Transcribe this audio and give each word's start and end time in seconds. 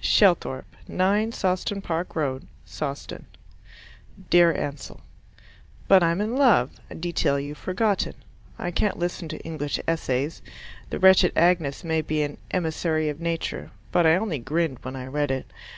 Shelthorpe, 0.00 0.74
9 0.88 1.30
Sawston 1.30 1.80
Park 1.80 2.16
Road, 2.16 2.48
Sawston 2.66 3.26
Dear 4.28 4.52
Ansell, 4.52 5.00
But 5.86 6.02
I'm 6.02 6.20
in 6.20 6.34
love 6.36 6.72
a 6.90 6.96
detail 6.96 7.38
you've 7.38 7.56
forgotten. 7.56 8.14
I 8.58 8.72
can't 8.72 8.98
listen 8.98 9.28
to 9.28 9.38
English 9.44 9.78
Essays. 9.86 10.42
The 10.88 10.98
wretched 10.98 11.30
Agnes 11.36 11.84
may 11.84 12.00
be 12.00 12.22
an 12.22 12.38
"emissary 12.50 13.08
of 13.10 13.20
Nature," 13.20 13.70
but 13.92 14.08
I 14.08 14.16
only 14.16 14.40
grinned 14.40 14.80
when 14.82 14.96
I 14.96 15.06
read 15.06 15.30
it. 15.30 15.46